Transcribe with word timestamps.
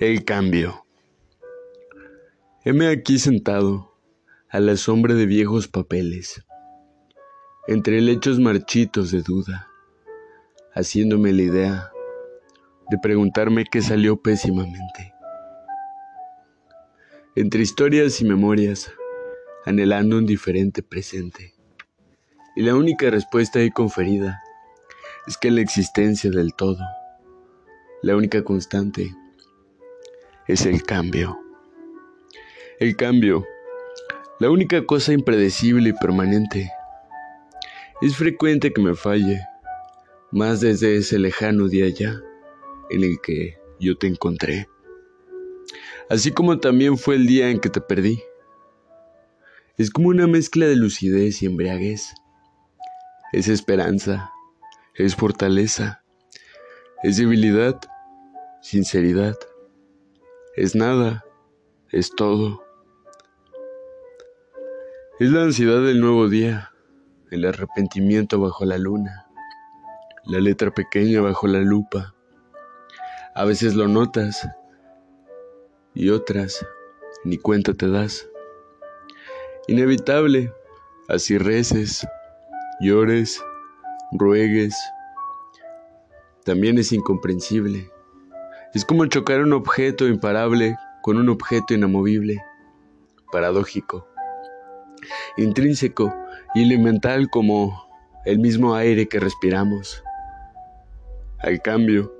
El 0.00 0.24
cambio. 0.24 0.86
Heme 2.64 2.88
aquí 2.88 3.18
sentado, 3.18 3.98
a 4.48 4.58
la 4.58 4.78
sombra 4.78 5.12
de 5.12 5.26
viejos 5.26 5.68
papeles, 5.68 6.42
entre 7.68 8.00
lechos 8.00 8.40
marchitos 8.40 9.10
de 9.10 9.20
duda, 9.20 9.68
haciéndome 10.74 11.34
la 11.34 11.42
idea 11.42 11.92
de 12.88 12.96
preguntarme 12.96 13.66
qué 13.70 13.82
salió 13.82 14.16
pésimamente. 14.16 15.12
Entre 17.36 17.60
historias 17.60 18.22
y 18.22 18.24
memorias, 18.24 18.90
anhelando 19.66 20.16
un 20.16 20.24
diferente 20.24 20.82
presente. 20.82 21.52
Y 22.56 22.62
la 22.62 22.74
única 22.74 23.10
respuesta 23.10 23.58
ahí 23.58 23.70
conferida 23.70 24.40
es 25.26 25.36
que 25.36 25.50
la 25.50 25.60
existencia 25.60 26.30
del 26.30 26.54
todo, 26.54 26.82
la 28.00 28.16
única 28.16 28.42
constante, 28.42 29.14
es 30.50 30.66
el 30.66 30.82
cambio. 30.82 31.38
El 32.80 32.96
cambio, 32.96 33.46
la 34.40 34.50
única 34.50 34.84
cosa 34.84 35.12
impredecible 35.12 35.90
y 35.90 35.92
permanente. 35.92 36.72
Es 38.02 38.16
frecuente 38.16 38.72
que 38.72 38.80
me 38.80 38.94
falle, 38.94 39.40
más 40.32 40.60
desde 40.60 40.96
ese 40.96 41.20
lejano 41.20 41.68
día 41.68 41.88
ya 41.88 42.20
en 42.90 43.04
el 43.04 43.20
que 43.22 43.58
yo 43.78 43.96
te 43.96 44.08
encontré. 44.08 44.66
Así 46.08 46.32
como 46.32 46.58
también 46.58 46.98
fue 46.98 47.14
el 47.14 47.28
día 47.28 47.50
en 47.50 47.60
que 47.60 47.68
te 47.68 47.80
perdí. 47.80 48.20
Es 49.76 49.90
como 49.90 50.08
una 50.08 50.26
mezcla 50.26 50.66
de 50.66 50.74
lucidez 50.74 51.42
y 51.42 51.46
embriaguez. 51.46 52.12
Es 53.32 53.46
esperanza, 53.46 54.32
es 54.96 55.14
fortaleza, 55.14 56.02
es 57.04 57.18
debilidad, 57.18 57.78
sinceridad, 58.62 59.36
es 60.56 60.74
nada, 60.74 61.24
es 61.90 62.10
todo. 62.10 62.64
Es 65.20 65.30
la 65.30 65.42
ansiedad 65.42 65.80
del 65.82 66.00
nuevo 66.00 66.28
día, 66.28 66.72
el 67.30 67.44
arrepentimiento 67.44 68.40
bajo 68.40 68.64
la 68.64 68.76
luna, 68.76 69.28
la 70.24 70.40
letra 70.40 70.72
pequeña 70.72 71.20
bajo 71.20 71.46
la 71.46 71.60
lupa. 71.60 72.14
A 73.34 73.44
veces 73.44 73.74
lo 73.76 73.86
notas 73.86 74.48
y 75.94 76.10
otras 76.10 76.66
ni 77.24 77.38
cuenta 77.38 77.74
te 77.74 77.88
das. 77.88 78.28
Inevitable, 79.68 80.52
así 81.08 81.38
reces, 81.38 82.06
llores, 82.80 83.40
ruegues. 84.10 84.74
También 86.44 86.78
es 86.78 86.90
incomprensible 86.90 87.92
es 88.72 88.84
como 88.84 89.06
chocar 89.06 89.40
un 89.40 89.52
objeto 89.52 90.06
imparable 90.06 90.76
con 91.02 91.16
un 91.16 91.28
objeto 91.28 91.74
inamovible, 91.74 92.40
paradójico, 93.32 94.06
intrínseco 95.36 96.14
y 96.54 96.62
elemental 96.62 97.28
como 97.30 97.88
el 98.24 98.38
mismo 98.38 98.76
aire 98.76 99.08
que 99.08 99.18
respiramos. 99.18 100.04
Al 101.38 101.60
cambio, 101.62 102.14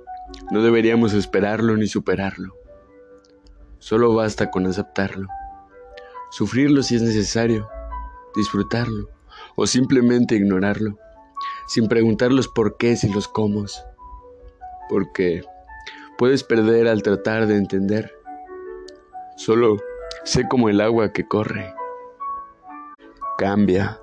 no 0.51 0.61
deberíamos 0.61 1.13
esperarlo 1.13 1.77
ni 1.77 1.87
superarlo. 1.87 2.53
Solo 3.79 4.13
basta 4.13 4.51
con 4.51 4.67
aceptarlo, 4.67 5.29
sufrirlo 6.31 6.83
si 6.83 6.95
es 6.95 7.01
necesario, 7.01 7.69
disfrutarlo 8.35 9.09
o 9.55 9.67
simplemente 9.67 10.35
ignorarlo, 10.35 10.97
sin 11.67 11.87
preguntar 11.87 12.33
los 12.33 12.49
porqués 12.49 13.05
y 13.05 13.09
los 13.13 13.29
cómo. 13.29 13.65
Porque 14.89 15.43
puedes 16.21 16.43
perder 16.43 16.87
al 16.87 17.01
tratar 17.01 17.47
de 17.47 17.57
entender. 17.57 18.13
Solo 19.37 19.77
sé 20.23 20.47
como 20.47 20.69
el 20.69 20.79
agua 20.79 21.11
que 21.13 21.27
corre. 21.27 21.73
Cambia. 23.39 23.99